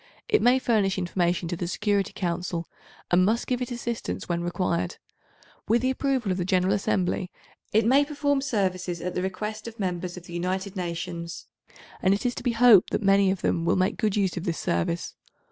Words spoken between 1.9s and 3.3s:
Council, and